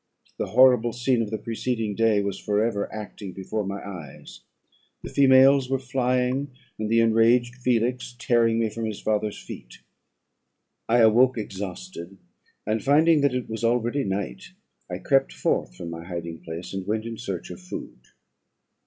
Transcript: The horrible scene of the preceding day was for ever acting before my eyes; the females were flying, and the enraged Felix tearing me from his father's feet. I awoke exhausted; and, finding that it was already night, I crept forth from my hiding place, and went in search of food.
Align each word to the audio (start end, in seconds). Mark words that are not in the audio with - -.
The 0.39 0.47
horrible 0.47 0.93
scene 0.93 1.21
of 1.21 1.29
the 1.29 1.37
preceding 1.37 1.93
day 1.93 2.23
was 2.23 2.39
for 2.39 2.59
ever 2.59 2.91
acting 2.91 3.33
before 3.33 3.63
my 3.63 3.79
eyes; 3.87 4.39
the 5.03 5.11
females 5.11 5.69
were 5.69 5.77
flying, 5.77 6.49
and 6.79 6.89
the 6.89 6.99
enraged 7.01 7.53
Felix 7.53 8.15
tearing 8.17 8.57
me 8.57 8.67
from 8.69 8.85
his 8.85 8.99
father's 8.99 9.37
feet. 9.37 9.77
I 10.89 11.01
awoke 11.01 11.37
exhausted; 11.37 12.17
and, 12.65 12.83
finding 12.83 13.21
that 13.21 13.35
it 13.35 13.47
was 13.47 13.63
already 13.63 14.03
night, 14.03 14.53
I 14.89 14.97
crept 14.97 15.31
forth 15.33 15.75
from 15.75 15.91
my 15.91 16.03
hiding 16.03 16.39
place, 16.39 16.73
and 16.73 16.87
went 16.87 17.05
in 17.05 17.19
search 17.19 17.51
of 17.51 17.59
food. 17.59 17.99